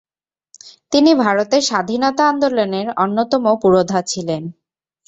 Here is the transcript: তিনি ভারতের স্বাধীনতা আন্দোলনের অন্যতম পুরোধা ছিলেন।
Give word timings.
তিনি 0.91 1.11
ভারতের 1.15 1.61
স্বাধীনতা 1.61 2.23
আন্দোলনের 2.27 2.87
অন্যতম 3.03 3.43
পুরোধা 3.61 3.99
ছিলেন। 4.03 4.43